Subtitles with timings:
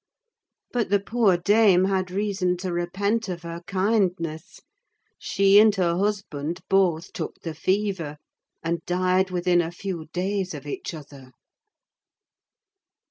[0.71, 4.59] But the poor dame had reason to repent of her kindness:
[5.19, 8.17] she and her husband both took the fever,
[8.63, 11.33] and died within a few days of each other.